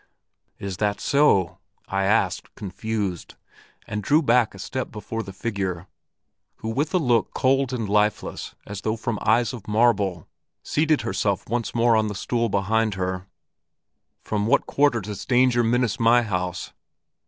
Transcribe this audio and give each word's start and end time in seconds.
'Is 0.57 0.77
that 0.77 0.99
so?' 0.99 1.59
I 1.87 2.05
asked 2.05 2.55
confused, 2.55 3.35
and 3.85 4.01
drew 4.01 4.23
back 4.23 4.55
a 4.55 4.57
step 4.57 4.89
before 4.89 5.21
the 5.21 5.31
figure, 5.31 5.85
who 6.55 6.69
with 6.69 6.91
a 6.95 6.97
look 6.97 7.35
cold 7.35 7.71
and 7.71 7.87
lifeless 7.87 8.55
as 8.65 8.81
though 8.81 8.95
from 8.95 9.19
eyes 9.21 9.53
of 9.53 9.67
marble, 9.67 10.27
seated 10.63 11.01
herself 11.01 11.47
once 11.47 11.75
more 11.75 11.95
on 11.95 12.07
the 12.07 12.15
stool 12.15 12.49
behind 12.49 12.95
her; 12.95 13.27
'from 14.23 14.47
what 14.47 14.65
quarter 14.65 15.01
does 15.01 15.23
danger 15.23 15.63
menace 15.63 15.99
my 15.99 16.23
house?' 16.23 16.73